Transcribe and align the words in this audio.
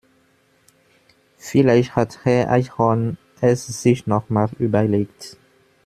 Vielleicht 1.37 1.95
hat 1.95 2.25
Herr 2.25 2.49
Eichhorn 2.49 3.19
es 3.39 3.67
sich 3.67 4.07
noch 4.07 4.31
mal 4.31 4.49
überlegt. 4.57 5.37